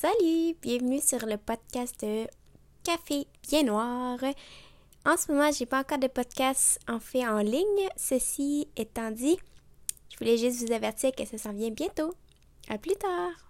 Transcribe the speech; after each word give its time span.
Salut, 0.00 0.54
bienvenue 0.62 1.00
sur 1.00 1.26
le 1.26 1.36
podcast 1.38 2.04
de 2.04 2.28
Café 2.84 3.26
Bien 3.42 3.64
Noir. 3.64 4.20
En 5.04 5.16
ce 5.16 5.32
moment, 5.32 5.50
j'ai 5.50 5.66
pas 5.66 5.80
encore 5.80 5.98
de 5.98 6.06
podcast 6.06 6.78
en 6.86 7.00
fait 7.00 7.26
en 7.26 7.38
ligne. 7.38 7.88
Ceci 7.96 8.68
étant 8.76 9.10
dit, 9.10 9.36
je 10.08 10.18
voulais 10.18 10.38
juste 10.38 10.64
vous 10.64 10.72
avertir 10.72 11.10
que 11.10 11.24
ça 11.24 11.36
s'en 11.36 11.52
vient 11.52 11.70
bientôt. 11.70 12.14
À 12.68 12.78
plus 12.78 12.94
tard. 12.94 13.47